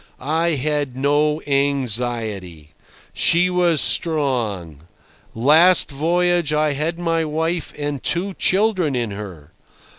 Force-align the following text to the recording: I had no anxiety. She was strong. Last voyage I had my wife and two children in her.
I 0.19 0.55
had 0.55 0.95
no 0.97 1.41
anxiety. 1.45 2.71
She 3.13 3.51
was 3.51 3.81
strong. 3.81 4.81
Last 5.35 5.91
voyage 5.91 6.51
I 6.51 6.73
had 6.73 6.97
my 6.97 7.23
wife 7.23 7.71
and 7.77 8.01
two 8.01 8.33
children 8.33 8.95
in 8.95 9.11
her. 9.11 9.51